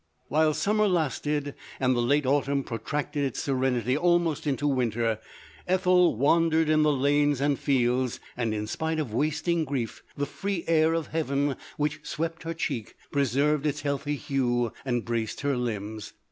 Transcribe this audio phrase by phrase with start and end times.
[0.29, 5.19] "While summer lasted, and the late autumn protracted its serenity almost into winter,
[5.67, 10.63] Ethel wandered in the lanes and fields; and in spite of wasting" grief, the free
[10.67, 12.17] air of heaven, which LODORE.
[12.17, 16.13] 287 swept her cheek, preserved its healthy hue and braced her limbs.